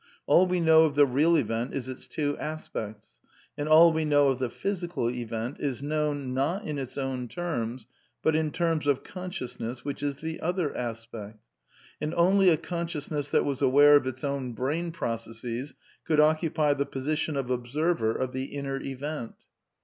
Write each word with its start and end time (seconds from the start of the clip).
All 0.25 0.47
we 0.47 0.59
know 0.59 0.85
of 0.85 0.95
the 0.95 1.05
real 1.05 1.35
event 1.35 1.75
is 1.75 1.87
its 1.87 2.07
two 2.07 2.35
aspects; 2.39 3.19
and 3.55 3.69
all 3.69 3.93
we 3.93 4.03
know 4.03 4.29
of 4.29 4.39
the 4.39 4.49
physical 4.49 5.11
event 5.11 5.59
is 5.59 5.83
known, 5.83 6.33
not 6.33 6.65
in 6.65 6.79
its 6.79 6.97
own 6.97 7.27
terms, 7.27 7.85
but 8.23 8.35
in 8.35 8.49
terms 8.49 8.87
of 8.87 9.03
consciousness 9.03 9.85
which 9.85 10.01
is 10.01 10.19
the 10.21 10.39
other 10.41 10.75
aspect; 10.75 11.37
and 12.01 12.15
only 12.15 12.49
a 12.49 12.57
con 12.57 12.87
sciousness 12.87 13.29
that 13.29 13.45
was 13.45 13.61
aware 13.61 13.95
of 13.95 14.07
its 14.07 14.23
own 14.23 14.53
brain 14.53 14.91
processes 14.91 15.75
could 16.03 16.19
occupy 16.19 16.73
the 16.73 16.87
position 16.87 17.37
of 17.37 17.51
observer 17.51 18.11
of 18.11 18.31
the 18.33 18.45
inner 18.45 18.81
event. 18.81 19.35